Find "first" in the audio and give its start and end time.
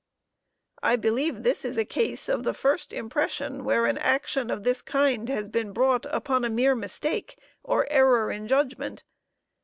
2.55-2.91